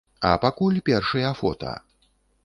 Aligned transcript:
А 0.27 0.29
пакуль 0.45 0.79
першыя 0.89 1.29
фота. 1.41 1.75